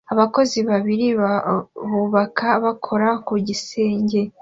[0.13, 1.07] Abakozi babiri
[1.89, 4.21] bubaka bakora ku gisenge